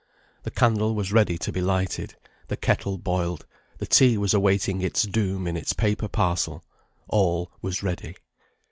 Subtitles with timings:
[0.41, 2.15] The candle was ready to be lighted,
[2.47, 3.45] the kettle boiled,
[3.77, 6.63] the tea was awaiting its doom in its paper parcel;
[7.07, 8.15] all was ready.